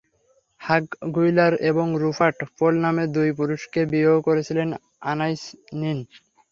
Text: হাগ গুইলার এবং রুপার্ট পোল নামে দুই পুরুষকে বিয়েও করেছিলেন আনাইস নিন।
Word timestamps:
হাগ 0.61 0.85
গুইলার 1.15 1.53
এবং 1.69 1.87
রুপার্ট 2.03 2.37
পোল 2.57 2.73
নামে 2.83 3.03
দুই 3.15 3.29
পুরুষকে 3.37 3.81
বিয়েও 3.91 4.17
করেছিলেন 4.27 4.69
আনাইস 5.11 5.41
নিন। 5.79 5.99